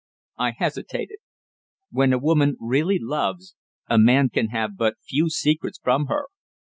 I 0.39 0.53
hesitated. 0.57 1.19
When 1.91 2.11
a 2.11 2.17
woman 2.17 2.57
really 2.59 2.97
loves, 2.99 3.53
a 3.87 3.99
man 3.99 4.29
can 4.29 4.47
have 4.47 4.75
but 4.75 4.95
few 5.07 5.29
secrets 5.29 5.77
from 5.77 6.07
her. 6.07 6.23